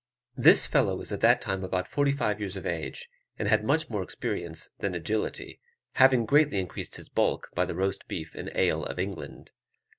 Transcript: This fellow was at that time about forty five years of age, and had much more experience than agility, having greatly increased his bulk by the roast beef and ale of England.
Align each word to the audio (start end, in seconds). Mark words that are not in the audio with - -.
This 0.35 0.65
fellow 0.65 0.95
was 0.95 1.11
at 1.11 1.21
that 1.21 1.41
time 1.41 1.63
about 1.63 1.87
forty 1.87 2.11
five 2.11 2.39
years 2.39 2.55
of 2.55 2.65
age, 2.65 3.07
and 3.37 3.47
had 3.47 3.63
much 3.63 3.87
more 3.87 4.01
experience 4.01 4.67
than 4.79 4.95
agility, 4.95 5.59
having 5.91 6.25
greatly 6.25 6.57
increased 6.57 6.95
his 6.95 7.07
bulk 7.07 7.51
by 7.53 7.65
the 7.65 7.75
roast 7.75 8.07
beef 8.07 8.33
and 8.33 8.49
ale 8.55 8.83
of 8.83 8.97
England. 8.97 9.51